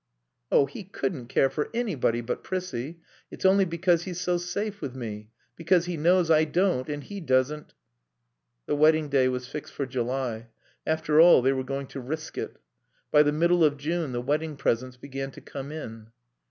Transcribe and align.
"Oh, 0.51 0.65
he 0.65 0.83
couldn't 0.83 1.27
care 1.27 1.47
for 1.51 1.69
anybody 1.75 2.21
but 2.21 2.43
Prissie. 2.43 3.01
It's 3.29 3.45
only 3.45 3.65
because 3.65 4.05
he's 4.05 4.19
so 4.19 4.37
safe 4.37 4.81
with 4.81 4.95
me, 4.95 5.29
because 5.55 5.85
he 5.85 5.95
knows 5.95 6.31
I 6.31 6.43
don't 6.43 6.89
and 6.89 7.03
he 7.03 7.19
doesn't." 7.19 7.75
The 8.65 8.75
wedding 8.75 9.09
day 9.09 9.27
was 9.27 9.47
fixed 9.47 9.73
for 9.75 9.85
July. 9.85 10.47
After 10.87 11.21
all, 11.21 11.43
they 11.43 11.53
were 11.53 11.63
going 11.63 11.85
to 11.89 11.99
risk 11.99 12.35
it. 12.35 12.57
By 13.11 13.21
the 13.21 13.31
middle 13.31 13.63
of 13.63 13.77
June 13.77 14.11
the 14.11 14.21
wedding 14.23 14.55
presents 14.55 14.97
began 14.97 15.29
to 15.33 15.41
come 15.41 15.71
in. 15.71 16.07